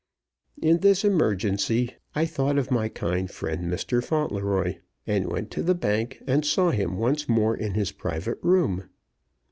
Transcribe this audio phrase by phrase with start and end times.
[0.59, 4.03] In this emergency, I thought of my kind friend, Mr.
[4.03, 8.89] Fauntleroy, and went to the bank, and saw him once more in his private room.